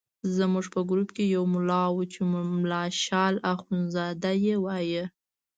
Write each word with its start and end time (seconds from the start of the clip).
زموږ 0.35 0.65
په 0.73 0.79
ګروپ 0.89 1.09
کې 1.15 1.23
یو 1.35 1.43
ملا 1.53 1.83
وو 1.91 2.03
چې 2.13 2.19
ملا 2.61 2.83
شال 3.03 3.35
اخندزاده 3.53 4.31
یې 4.45 4.55
وایه. 4.63 5.03